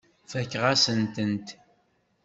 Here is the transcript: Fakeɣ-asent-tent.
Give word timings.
Fakeɣ-asent-tent. 0.31 1.47